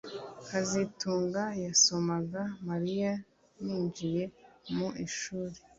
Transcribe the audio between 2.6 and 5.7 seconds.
Mariya ninjiye mu ishuri